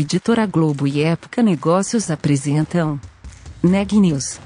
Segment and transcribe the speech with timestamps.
[0.00, 3.00] Editora Globo e Época Negócios apresentam
[3.60, 4.38] Neg News,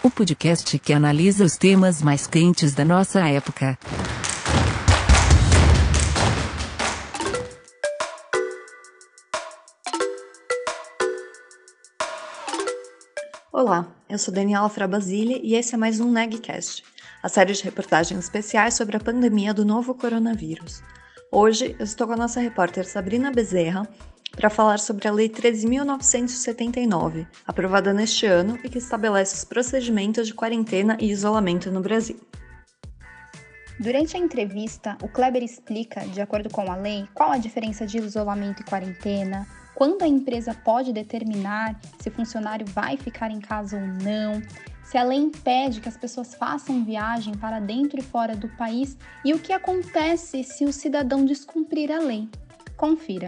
[0.00, 3.76] o podcast que analisa os temas mais quentes da nossa época.
[13.52, 16.84] Olá, eu sou Daniela Frabasile e esse é mais um Negcast,
[17.20, 20.80] a série de reportagens especiais sobre a pandemia do novo coronavírus.
[21.28, 23.88] Hoje eu estou com a nossa repórter Sabrina Bezerra
[24.34, 30.34] para falar sobre a Lei 13.979, aprovada neste ano e que estabelece os procedimentos de
[30.34, 32.18] quarentena e isolamento no Brasil.
[33.78, 37.98] Durante a entrevista, o Kleber explica, de acordo com a lei, qual a diferença de
[37.98, 43.76] isolamento e quarentena, quando a empresa pode determinar se o funcionário vai ficar em casa
[43.76, 44.42] ou não,
[44.84, 48.96] se a lei impede que as pessoas façam viagem para dentro e fora do país
[49.24, 52.28] e o que acontece se o cidadão descumprir a lei.
[52.76, 53.26] Confira.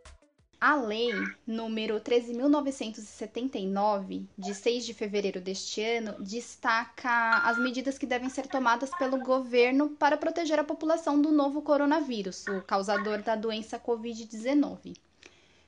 [0.66, 1.12] A lei
[1.46, 8.88] número 13.979, de 6 de fevereiro deste ano, destaca as medidas que devem ser tomadas
[8.96, 14.96] pelo governo para proteger a população do novo coronavírus, o causador da doença Covid-19.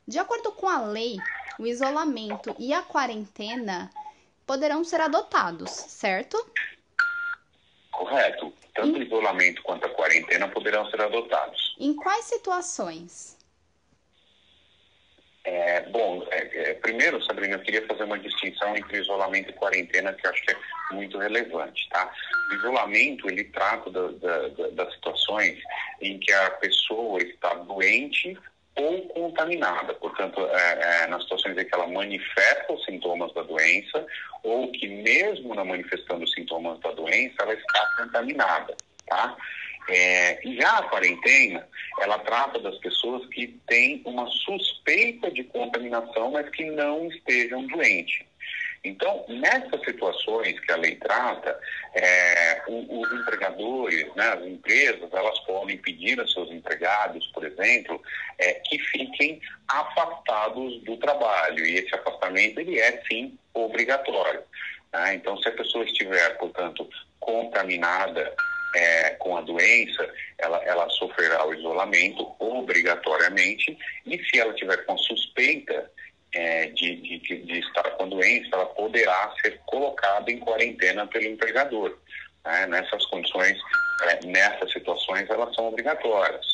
[0.09, 1.19] De acordo com a lei,
[1.59, 3.91] o isolamento e a quarentena
[4.47, 6.43] poderão ser adotados, certo?
[7.91, 8.51] Correto.
[8.75, 11.77] Tanto o isolamento quanto a quarentena poderão ser adotados.
[11.79, 13.36] Em quais situações?
[15.47, 20.13] É, bom, é, é, primeiro, Sabrina, eu queria fazer uma distinção entre isolamento e quarentena
[20.13, 20.57] que eu acho que é
[20.91, 22.13] muito relevante, tá?
[22.51, 25.57] O isolamento, ele trata da, da, das situações
[26.01, 28.37] em que a pessoa está doente
[28.75, 34.05] ou contaminada, portanto, é, é, nas situações em que ela manifesta os sintomas da doença
[34.43, 39.37] ou que mesmo não manifestando os sintomas da doença, ela está contaminada, tá?
[39.89, 41.67] É, já a quarentena,
[42.01, 48.27] ela trata das pessoas que têm uma suspeita de contaminação, mas que não estejam doentes.
[48.87, 51.59] Então, nessas situações que a lei trata,
[51.95, 58.01] é, os empregadores, né, as empresas, elas podem pedir a seus empregados, por exemplo,
[58.39, 61.67] é, que fiquem afastados do trabalho.
[61.67, 64.43] E esse afastamento, ele é, sim, obrigatório.
[64.93, 65.15] Né?
[65.15, 66.89] Então, se a pessoa estiver, portanto,
[67.19, 68.33] contaminada
[68.77, 70.07] é, com a doença,
[70.37, 75.91] ela, ela sofrerá o isolamento obrigatoriamente, e se ela tiver com suspeita
[76.33, 81.97] é, de, de, de, estar com doença, ela poderá ser colocada em quarentena pelo empregador.
[82.45, 82.67] Né?
[82.67, 83.59] Nessas condições,
[84.03, 86.45] é, nessas situações, elas são obrigatórias.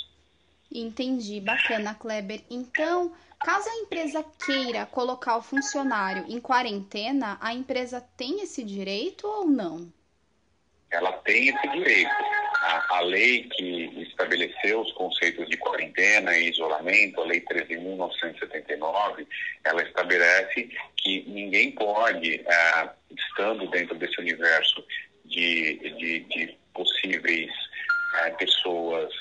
[0.73, 2.41] Entendi, bacana, Kleber.
[2.49, 9.27] Então, caso a empresa queira colocar o funcionário em quarentena, a empresa tem esse direito
[9.27, 9.93] ou não?
[10.93, 12.11] Ela tem esse direito.
[12.63, 19.27] A, a, lei que estabeleceu os conceitos de quarentena e isolamento, a Lei 13.979,
[19.65, 24.85] ela estabelece que ninguém pode, é, estando dentro desse universo
[25.25, 27.51] de, de, de possíveis
[28.21, 29.13] é, pessoas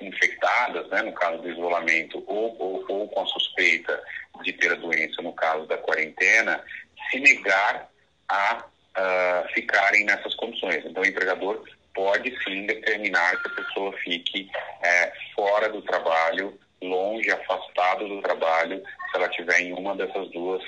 [0.00, 4.02] infectadas, né, no caso do isolamento, ou, ou, ou com a suspeita
[4.42, 6.64] de ter a doença, no caso da quarentena,
[7.10, 7.88] se negar
[8.28, 8.64] a
[8.96, 10.84] uh, ficarem nessas condições.
[10.84, 11.62] Então, o empregador
[11.94, 14.50] pode sim determinar que a pessoa fique
[14.82, 20.62] é, fora do trabalho, longe, afastado do trabalho, se ela estiver em uma dessas duas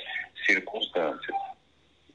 [0.46, 1.36] circunstâncias.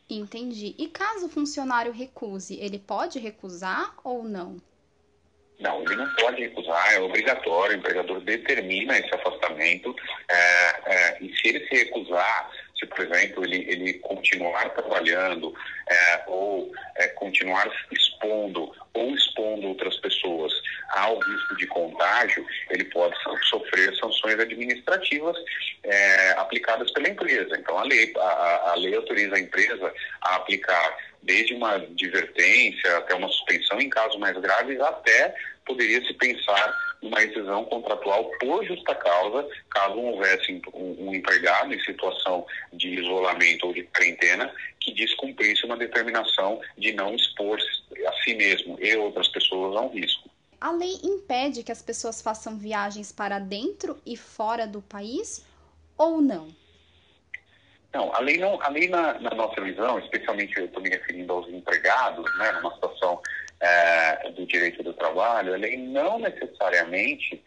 [0.09, 0.75] Entendi.
[0.78, 4.58] E caso o funcionário recuse, ele pode recusar ou não?
[5.59, 9.94] Não, ele não pode recusar, é obrigatório, o empregador determina esse afastamento,
[10.30, 10.36] é,
[10.86, 15.53] é, e se ele se recusar, se, por exemplo, ele, ele continuar trabalhando
[15.88, 20.51] é, ou é, continuar expondo ou expondo outras pessoas
[20.90, 23.16] ao risco de contágio, ele pode
[23.50, 25.38] sofrer sanções administrativas
[25.84, 27.56] é, aplicadas pela empresa.
[27.57, 33.14] Então, a lei, a, a lei autoriza a empresa a aplicar desde uma advertência até
[33.14, 35.35] uma suspensão em casos mais graves, até
[35.66, 41.79] poderia se pensar numa rescisão contratual por justa causa, caso houvesse um, um empregado em
[41.81, 47.57] situação de isolamento ou de quarentena que descumprisse uma determinação de não expor
[48.07, 50.29] a si mesmo e outras pessoas a um risco.
[50.59, 55.45] A lei impede que as pessoas façam viagens para dentro e fora do país
[55.97, 56.49] ou não?
[57.93, 61.34] Não, a lei, não, a lei na, na nossa visão, especialmente eu estou me referindo
[61.34, 63.19] aos empregados, né, numa situação
[63.61, 67.41] é, do direito do trabalho, a lei não necessariamente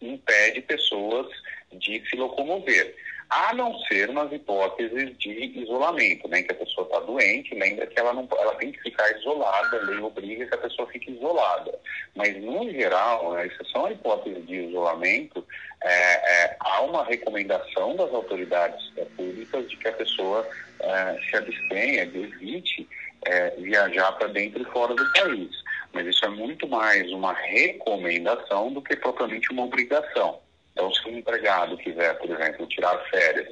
[0.00, 1.26] impede pessoas
[1.72, 2.94] de se locomover.
[3.28, 5.30] a não ser nas hipóteses de
[5.60, 9.08] isolamento, né, que a pessoa está doente, lembra que ela, não, ela tem que ficar
[9.16, 11.78] isolada, a lei obriga que a pessoa fique isolada.
[12.16, 15.46] Mas, no geral, né, exceção a hipótese de isolamento,
[15.84, 18.84] é, é, há uma recomendação das autoridades
[19.16, 20.48] públicas de que a pessoa
[20.80, 22.88] é, se abstenha, evite
[23.26, 25.50] é, viajar para dentro e fora do país.
[25.92, 30.40] Mas isso é muito mais uma recomendação do que propriamente uma obrigação.
[30.72, 33.48] Então, se um empregado quiser, por exemplo, tirar férias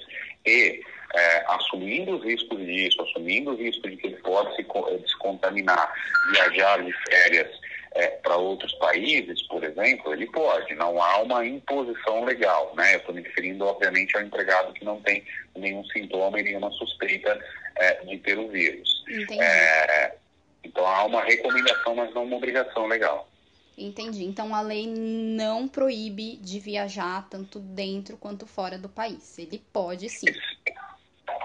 [0.47, 0.81] e
[1.15, 5.93] é, assumindo os riscos disso, assumindo o risco de que ele pode se, se contaminar,
[6.33, 7.51] viajar de férias
[7.93, 10.75] é, para outros países, por exemplo, ele pode.
[10.75, 12.95] Não há uma imposição legal, né?
[12.95, 15.25] Eu estou me referindo, obviamente, ao empregado que não tem
[15.57, 17.39] nenhum sintoma e nenhuma suspeita
[17.79, 19.05] é, de ter o vírus.
[19.41, 20.17] É,
[20.63, 23.29] então há uma recomendação, mas não uma obrigação legal.
[23.77, 24.25] Entendi.
[24.25, 29.39] Então a lei não proíbe de viajar tanto dentro quanto fora do país.
[29.39, 30.27] Ele pode sim.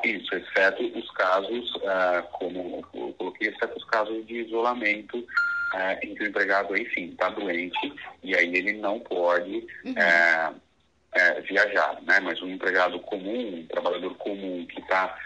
[0.03, 6.15] Isso, exceto os casos, uh, como eu coloquei, exceto os casos de isolamento uh, em
[6.15, 9.91] que o empregado, enfim, está doente e aí ele não pode uhum.
[9.94, 12.19] uh, viajar, né?
[12.19, 15.18] Mas um empregado comum, um trabalhador comum que está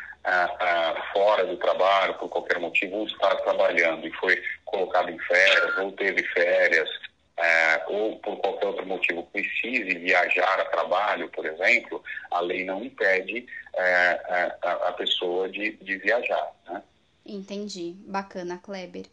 [1.13, 5.91] fora do trabalho por qualquer motivo, ou está trabalhando e foi colocado em férias, ou
[5.93, 6.89] teve férias,
[7.37, 12.83] é, ou por qualquer outro motivo precise viajar a trabalho, por exemplo, a lei não
[12.83, 16.51] impede é, a, a, pessoa de, de viajar.
[16.67, 16.81] Né?
[17.25, 17.95] Entendi.
[18.07, 19.05] Bacana, Kleber.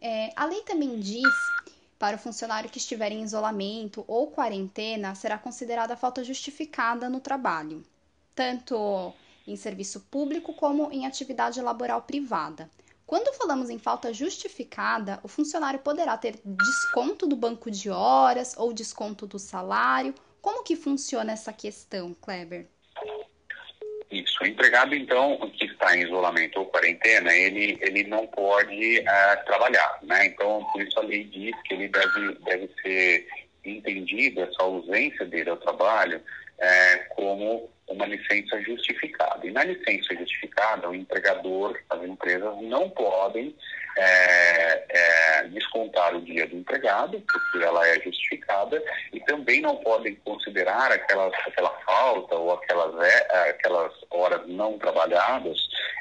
[0.00, 1.34] É, a lei também diz
[1.98, 7.82] para o funcionário que estiver em isolamento ou quarentena será considerada falta justificada no trabalho,
[8.34, 9.12] tanto
[9.46, 12.70] em serviço público como em atividade laboral privada.
[13.06, 18.72] Quando falamos em falta justificada, o funcionário poderá ter desconto do banco de horas ou
[18.72, 20.14] desconto do salário.
[20.40, 22.68] Como que funciona essa questão, Kleber?
[24.10, 24.42] Isso.
[24.42, 29.98] O empregado, então, que está em isolamento ou quarentena, ele, ele não pode uh, trabalhar,
[30.02, 30.26] né?
[30.26, 33.28] Então, por isso a lei diz que ele deve, deve ser
[33.64, 39.46] entendido, essa ausência dele ao trabalho, uh, como uma licença justificada.
[39.46, 43.54] E na licença justificada, o empregador, as empresas não podem
[43.98, 48.82] é, é, descontar o dia do empregado, porque ela é justificada,
[49.12, 55.58] e também não podem considerar aquelas, aquela falta ou aquelas, é, aquelas horas não trabalhadas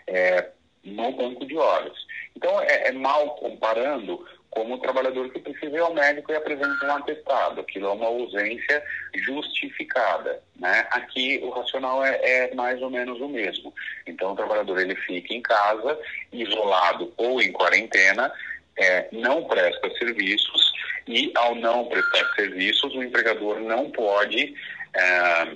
[0.07, 0.49] é,
[0.83, 1.97] no banco de horas.
[2.35, 6.85] Então, é, é mal comparando como o trabalhador que precisa ir ao médico e apresenta
[6.85, 7.61] um atestado.
[7.61, 8.83] Aquilo é uma ausência
[9.15, 10.41] justificada.
[10.55, 10.87] Né?
[10.91, 13.73] Aqui o racional é, é, mais ou menos o mesmo.
[14.07, 15.99] Então o trabalhador ele fica em casa,
[16.31, 18.31] isolado ou em quarentena,
[18.77, 20.71] é, não presta serviços
[21.07, 24.55] e ao não prestar serviços o empregador não pode
[24.95, 25.55] é,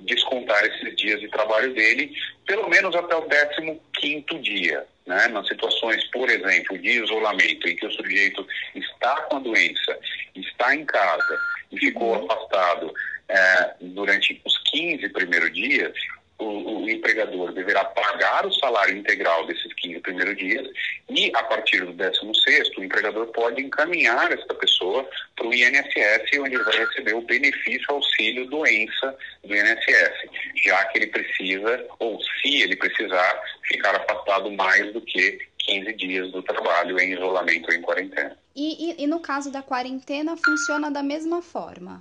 [0.00, 2.12] descontar esses dias de trabalho dele,
[2.46, 4.86] pelo menos até o 15 quinto dia.
[5.06, 5.28] Né?
[5.28, 9.98] Nas situações, por exemplo, de isolamento, em que o sujeito está com a doença,
[10.34, 11.38] está em casa
[11.72, 12.24] e ficou uhum.
[12.24, 12.92] afastado
[13.28, 15.92] é, durante os 15 primeiros dias,
[16.38, 20.66] o, o, empregador deverá pagar o salário integral desses 15 primeiros dias
[21.08, 26.56] e, a partir do 16, o empregador pode encaminhar essa pessoa para o INSS, onde
[26.56, 30.28] ele vai receber o benefício auxílio doença do INSS,
[30.64, 36.32] já que ele precisa, ou se ele precisar, ficar afastado mais do que 15 dias
[36.32, 38.36] do trabalho em isolamento ou em quarentena.
[38.54, 42.00] E, e, e no caso da quarentena, funciona da mesma forma?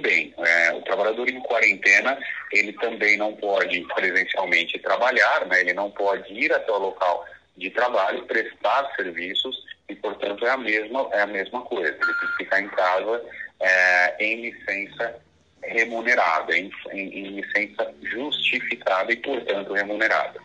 [0.00, 0.34] Também.
[0.38, 2.18] É, o trabalhador em quarentena,
[2.50, 5.60] ele também não pode presencialmente trabalhar, né?
[5.60, 7.26] ele não pode ir até o local
[7.56, 11.88] de trabalho, prestar serviços e, portanto, é a mesma, é a mesma coisa.
[11.88, 13.22] Ele tem que ficar em casa
[13.60, 15.20] é, em licença
[15.62, 20.40] remunerada, em, em, em, licença justificada e, portanto, remunerada.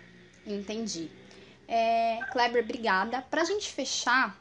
[0.45, 1.09] Entendi.
[1.67, 3.21] É, Kleber, obrigada.
[3.21, 4.37] Para a gente fechar,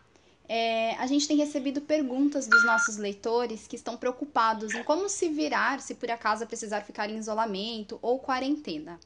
[0.49, 5.29] é, a gente tem recebido perguntas dos nossos leitores que estão preocupados em como se
[5.29, 9.01] virar se por acaso precisar ficar em isolamento ou quarentena.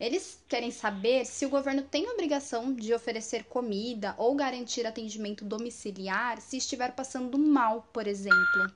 [0.00, 6.40] Eles querem saber se o governo tem obrigação de oferecer comida ou garantir atendimento domiciliar
[6.40, 8.72] se estiver passando mal, por exemplo.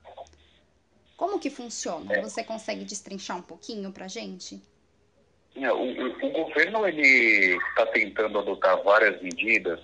[1.17, 2.21] Como que funciona?
[2.21, 4.61] Você consegue destrinchar um pouquinho para gente?
[5.55, 9.81] É, o, o, o governo está tentando adotar várias medidas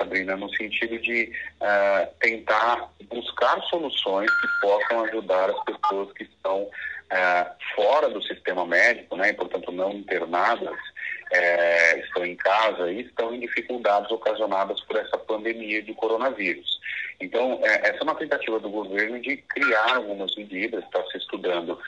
[0.00, 1.30] Sabrina, no sentido de
[1.60, 8.64] uh, tentar buscar soluções que possam ajudar as pessoas que estão uh, fora do sistema
[8.66, 14.80] médico, né, e, portanto não internadas, uh, estão em casa e estão em dificuldades ocasionadas
[14.82, 16.80] por essa pandemia de coronavírus.
[17.20, 21.78] Então, essa é uma tentativa do governo de criar algumas medidas, está se estudando,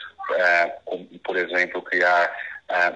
[0.85, 2.31] como, por exemplo, criar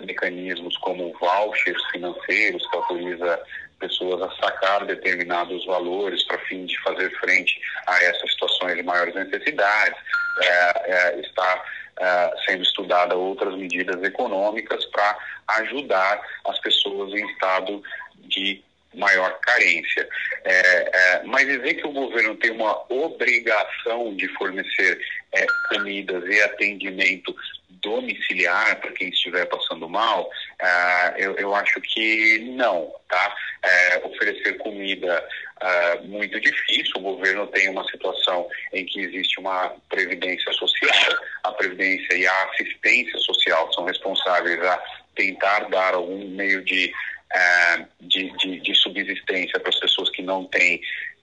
[0.05, 3.41] mecanismos como vouchers financeiros que autoriza
[3.78, 9.14] pessoas a sacar determinados valores para fim de fazer frente a essas situações de maiores
[9.14, 9.99] necessidades.
[10.42, 11.64] É, é, está
[11.99, 15.18] é, sendo estudada outras medidas econômicas para
[15.61, 17.83] ajudar as pessoas em estado
[18.21, 18.62] de
[18.97, 20.09] maior carência.
[20.45, 25.00] É, é, mas dizer que o governo tem uma obrigação de fornecer
[25.33, 27.35] é, comidas e atendimento
[27.83, 30.28] domiciliar para quem estiver passando mal,
[30.61, 33.35] é, eu, eu, acho que não, tá?
[33.67, 35.29] É, oferecer comida
[35.61, 41.53] é, muito difícil, o governo tem uma situação em que existe uma previdência social, a
[41.53, 44.83] previdência e a assistência social são responsáveis a
[45.17, 46.93] tentar dar algum meio de
[47.35, 50.81] é, de, de, de subsistência para as pessoas que não têm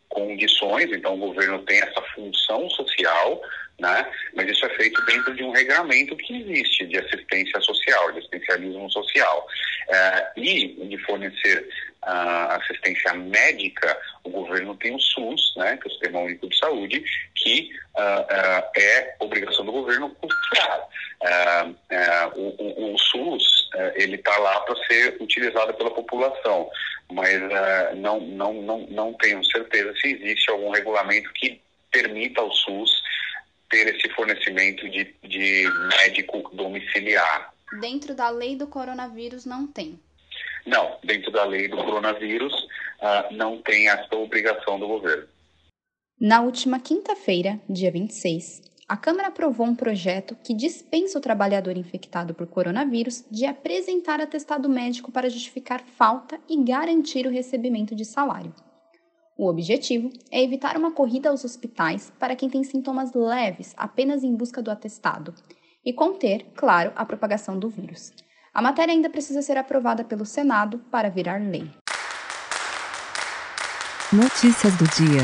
[0.10, 3.42] condições, então o governo tem essa função social,
[3.80, 4.06] né?
[4.36, 8.92] mas isso é feito dentro de um regramento que existe de assistência social, de assistencialismo
[8.92, 9.48] social.
[9.90, 11.68] É, e de fornecer
[12.06, 16.58] uh, assistência médica, o governo tem o SUS, né, que é o Sistema Único de
[16.58, 17.04] Saúde,
[17.36, 20.88] que uh, uh, é obrigação do governo custear.
[22.36, 26.70] o, o, o, SUS ele está lá para ser utilizado pela população,
[27.12, 27.40] mas
[27.96, 32.92] não, não, não, não tenho certeza se existe algum regulamento que permita ao SUS
[33.70, 35.66] ter esse fornecimento de, de
[35.98, 37.54] médico domiciliar.
[37.80, 40.00] Dentro da lei do coronavírus não tem.
[40.66, 45.28] Não, dentro da lei do coronavírus uh, não tem essa obrigação do governo.
[46.20, 52.34] Na última quinta-feira, dia 26, a Câmara aprovou um projeto que dispensa o trabalhador infectado
[52.34, 58.54] por coronavírus de apresentar atestado médico para justificar falta e garantir o recebimento de salário.
[59.38, 64.36] O objetivo é evitar uma corrida aos hospitais para quem tem sintomas leves apenas em
[64.36, 65.34] busca do atestado
[65.84, 68.14] e conter, claro, a propagação do vírus.
[68.54, 71.72] A matéria ainda precisa ser aprovada pelo Senado para virar lei.
[74.12, 75.22] Notícias do dia.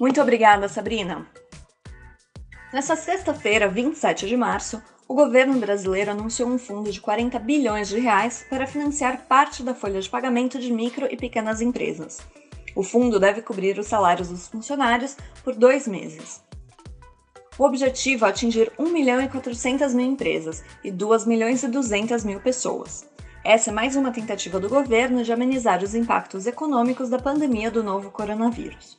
[0.00, 1.26] Muito obrigada, Sabrina.
[2.72, 8.00] Nessa sexta-feira, 27 de março, o governo brasileiro anunciou um fundo de 40 bilhões de
[8.00, 12.20] reais para financiar parte da folha de pagamento de micro e pequenas empresas.
[12.74, 15.14] O fundo deve cobrir os salários dos funcionários
[15.44, 16.45] por dois meses.
[17.58, 22.22] O objetivo é atingir 1 milhão e 400 mil empresas e 2 milhões e 200
[22.22, 23.08] mil pessoas.
[23.42, 27.82] Essa é mais uma tentativa do governo de amenizar os impactos econômicos da pandemia do
[27.82, 28.98] novo coronavírus.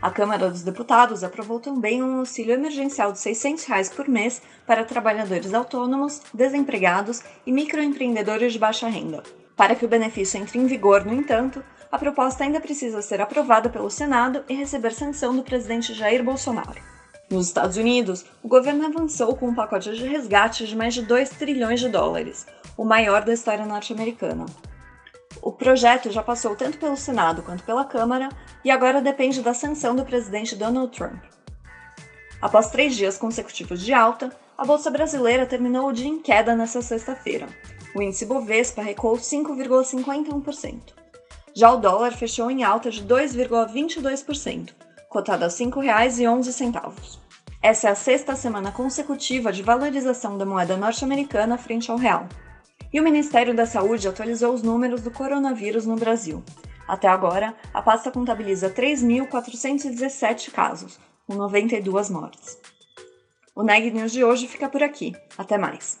[0.00, 4.84] A Câmara dos Deputados aprovou também um auxílio emergencial de 600 reais por mês para
[4.84, 9.22] trabalhadores autônomos, desempregados e microempreendedores de baixa renda.
[9.54, 13.70] Para que o benefício entre em vigor, no entanto, a proposta ainda precisa ser aprovada
[13.70, 16.91] pelo Senado e receber sanção do presidente Jair Bolsonaro.
[17.32, 21.30] Nos Estados Unidos, o governo avançou com um pacote de resgate de mais de 2
[21.30, 22.46] trilhões de dólares,
[22.76, 24.44] o maior da história norte-americana.
[25.40, 28.28] O projeto já passou tanto pelo Senado quanto pela Câmara
[28.62, 31.24] e agora depende da sanção do presidente Donald Trump.
[32.38, 36.82] Após três dias consecutivos de alta, a Bolsa Brasileira terminou o dia em queda nesta
[36.82, 37.48] sexta-feira.
[37.94, 40.92] O índice Bovespa recuou 5,51%.
[41.54, 44.74] Já o dólar fechou em alta de 2,22%,
[45.08, 47.21] cotado a R$ 5,11.
[47.62, 52.26] Essa é a sexta semana consecutiva de valorização da moeda norte-americana frente ao real.
[52.92, 56.42] E o Ministério da Saúde atualizou os números do coronavírus no Brasil.
[56.88, 62.58] Até agora, a pasta contabiliza 3.417 casos, com 92 mortes.
[63.54, 65.14] O Neg News de hoje fica por aqui.
[65.38, 66.00] Até mais!